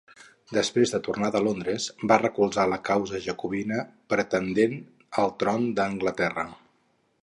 Després 0.57 0.93
de 0.93 0.99
tornar 1.07 1.29
de 1.35 1.41
Londres, 1.47 1.85
va 2.13 2.17
recolzar 2.23 2.67
la 2.73 2.81
causa 2.89 3.23
jacobita 3.29 3.85
pretendent 4.15 4.77
al 5.25 5.35
tron 5.45 5.73
d'Anglaterra. 5.81 6.53